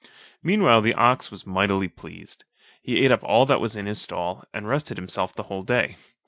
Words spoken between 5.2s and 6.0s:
the whole day.